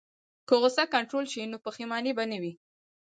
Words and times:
که 0.47 0.53
غوسه 0.61 0.83
کنټرول 0.93 1.25
شي، 1.33 1.41
نو 1.51 1.57
پښیماني 1.65 2.11
به 2.17 2.23
نه 2.31 2.37
وي. 2.41 2.53